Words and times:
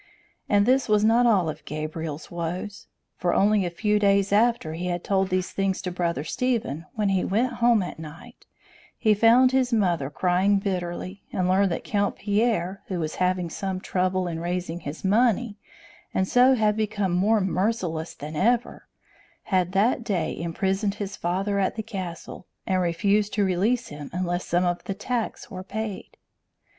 And 0.49 0.65
this 0.65 0.89
was 0.89 1.03
not 1.05 1.27
all 1.27 1.47
of 1.47 1.63
Gabriel's 1.63 2.31
woes; 2.31 2.87
for 3.17 3.35
only 3.35 3.65
a 3.67 3.69
few 3.69 3.99
days 3.99 4.33
after 4.33 4.73
he 4.73 4.87
had 4.87 5.03
told 5.03 5.29
these 5.29 5.51
things 5.51 5.79
to 5.83 5.91
Brother 5.91 6.23
Stephen, 6.23 6.87
when 6.95 7.09
he 7.09 7.23
went 7.23 7.53
home 7.61 7.83
at 7.83 7.99
night, 7.99 8.47
he 8.97 9.13
found 9.13 9.51
his 9.51 9.71
mother 9.71 10.09
crying 10.09 10.57
bitterly, 10.57 11.21
and 11.31 11.47
learned 11.47 11.71
that 11.71 11.83
Count 11.83 12.15
Pierre, 12.15 12.81
who 12.87 12.99
was 12.99 13.13
having 13.21 13.47
some 13.47 13.79
trouble 13.79 14.27
in 14.27 14.39
raising 14.39 14.79
his 14.79 15.05
money, 15.05 15.59
and 16.15 16.27
so 16.27 16.55
had 16.55 16.75
become 16.75 17.11
more 17.11 17.39
merciless 17.39 18.15
than 18.15 18.35
ever, 18.35 18.87
had 19.53 19.71
that 19.73 20.03
day 20.03 20.35
imprisoned 20.35 20.95
his 20.95 21.15
father 21.15 21.59
at 21.59 21.75
the 21.75 21.83
castle, 21.83 22.47
and 22.65 22.81
refused 22.81 23.33
to 23.35 23.45
release 23.45 23.89
him 23.89 24.09
unless 24.11 24.47
some 24.47 24.65
of 24.65 24.83
the 24.85 24.95
tax 24.95 25.51
were 25.51 25.61
paid. 25.63 26.17